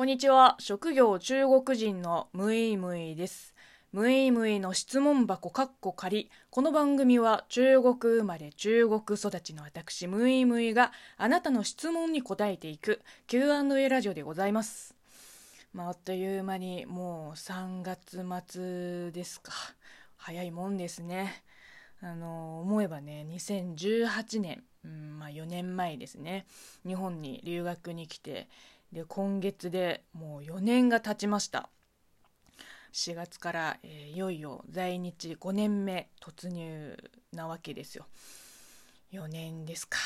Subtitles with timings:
[0.00, 0.56] こんにちは。
[0.58, 3.54] 職業中国人のムイムイです。
[3.92, 6.30] ムイムイの質問箱かっこ仮。
[6.48, 14.94] この番組は中国生まれ中国育ちの私ムイムイがあなたの質問に答えていく Q&A ラジオでございます。
[15.74, 19.52] まあ、あっという間にもう3月末ですか。
[20.16, 21.44] 早いもんですね。
[22.00, 26.46] あの思えばね2018年、うんまあ、4年前ですね
[26.86, 28.48] 日本に留学に来て
[28.92, 31.68] で今月でもう4年が経ちました。
[32.92, 36.98] 4月から、えー、いよいよ在日5年目突入
[37.32, 38.06] なわけですよ。
[39.12, 39.98] 4年ですか。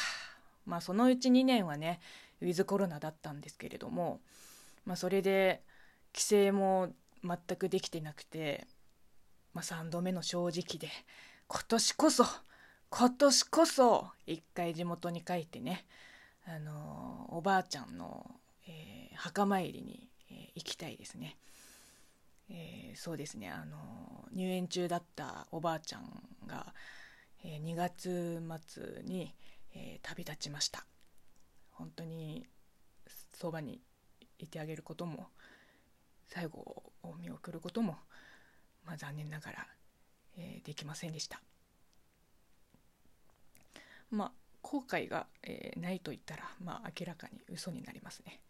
[0.66, 2.00] まあそのうち2年はね
[2.40, 4.20] ウィズコロナだったんですけれども、
[4.84, 5.62] まあ、それで
[6.14, 6.90] 規制も
[7.22, 8.66] 全くできてなくて、
[9.54, 10.88] まあ、3度目の正直で
[11.48, 12.24] 今年こそ
[12.90, 15.86] 今年こそ一回地元に帰ってね
[16.46, 18.30] あのおばあちゃんの
[18.66, 21.36] えー、墓参りに、えー、行きたいですね、
[22.50, 23.50] えー、そうですね。
[23.50, 26.74] あの入園中だったおばあちゃんが、
[27.44, 29.34] え2月末に、
[29.74, 30.86] え旅立ちました。
[31.72, 32.46] 本当に
[33.32, 33.80] そばに
[34.38, 35.28] いてあげることも
[36.28, 37.98] 最後を見送ることも、
[38.84, 39.66] まあ、残念ながら、
[40.36, 41.40] えできませんでした。
[44.10, 44.32] まあ
[44.64, 48.40] 後悔が、えー、ないと言ったら、まあ、明らかに嘘になりますね。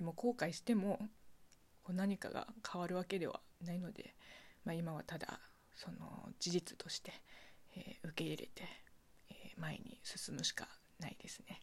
[0.00, 0.98] でも後悔しても
[1.82, 4.14] こう何かが変わるわけではないので、
[4.64, 5.40] まあ、今はただ
[5.74, 7.12] その事実として、
[7.76, 8.62] えー、受け入れて、
[9.28, 10.68] えー、前に進むしか
[11.00, 11.60] ないですね。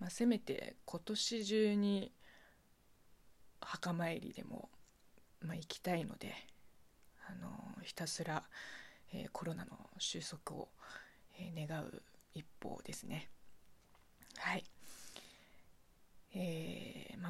[0.00, 2.12] まあ、せめて今年中に
[3.60, 4.70] 墓参りでも、
[5.42, 6.32] まあ、行きたいので
[7.28, 7.50] あの
[7.82, 8.42] ひたすら、
[9.12, 10.68] えー、コロナの収束を、
[11.38, 13.28] え願う一方ですね。
[14.38, 14.64] はい。
[16.36, 16.83] えー、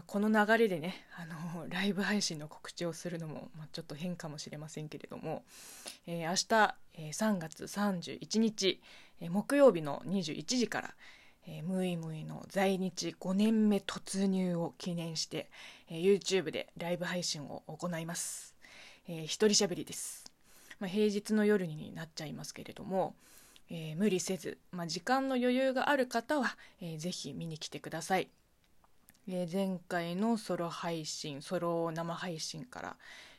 [0.06, 5.44] この流れでねあの ライブ配信の告知をするのも、まあ、ちょっと変かもしれませんけれども、
[6.06, 8.80] えー、明日、えー、3月31日、
[9.20, 10.94] え木曜日の21時から、
[11.46, 15.50] えムイムイの在日5年目突入を記念して、
[15.88, 18.54] え YouTube でライブ配信を行います、
[19.06, 20.24] え一人喋りです、
[20.80, 23.14] まあ、平日の夜になっちゃいますけれども、
[23.70, 28.28] えー、無理せず、まあ、時間の余裕がある方は、えー、ぜひ見に来てください、
[29.26, 32.96] え、前回のソロ配信ソロ生配信から、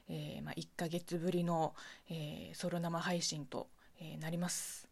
[0.10, 1.76] えまあ、1ヶ月ぶりの、
[2.10, 3.68] えソロ生配信と、
[4.00, 4.88] えなります。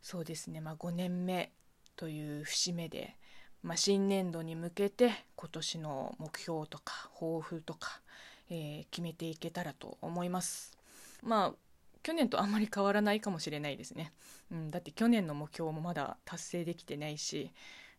[0.00, 1.52] そうですね、まあ、5年目
[1.96, 3.16] という節目で、
[3.62, 8.00] まあ、新年度に向けて今年の目標とか抱負とか、
[8.48, 10.76] え決めていけたらと思います。
[11.22, 11.54] まあ
[12.02, 14.12] 去年とあんまり変わらないかもしれないですね、
[14.50, 17.52] うん、だって去年の目標もまだ達成できてないし、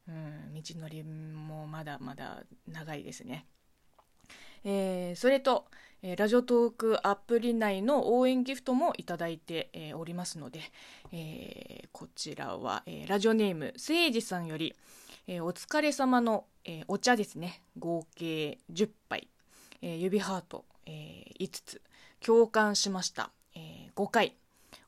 [0.07, 3.45] うん、道のりもまだまだ長いですね。
[4.65, 5.65] えー、それと、
[6.01, 10.61] えー、ラジオトークアプリ内の応援ギフトもいただいて、えー、おりますので、
[11.11, 14.75] えこちらは、えラジオネームせいじさんより、
[15.27, 17.61] えお疲れ様の、えお茶ですね。
[17.77, 19.27] 合計10杯、
[19.81, 21.81] え指ハート、え5つ。
[22.25, 23.31] 共感しました。
[23.53, 24.35] え、5回。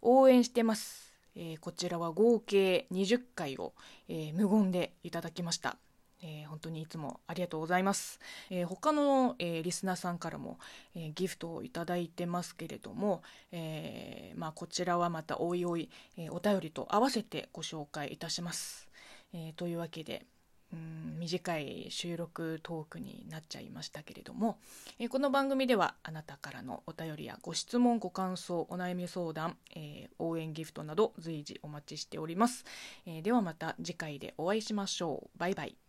[0.01, 1.04] 応援してます、
[1.35, 3.73] えー、こちらは合計20回を、
[4.07, 5.78] えー、無言でいただきました、
[6.23, 8.19] え本当にいつもありがとうございます、
[8.50, 10.59] え他の、えリスナーさんからも、
[10.95, 18.88] えギフトをいただいてますけれども、えまあ、こちらはまたおいおい、えお便りと合わせてご紹介いたします、
[19.34, 20.25] えというわけで、
[20.74, 24.57] うん短い収録トークになっちゃいましたけれども、
[25.00, 32.66] えー、この番組ではあなたからのお便りやご質問ご感想お悩み相談、えー、応援ギフトなど随時お待ちしております、
[33.06, 35.40] えー、ではまた次回でお会いしましょう。
[35.40, 35.84] バイバイ。